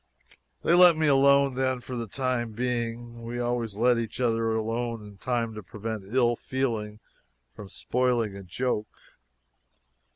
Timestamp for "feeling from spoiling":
6.35-8.35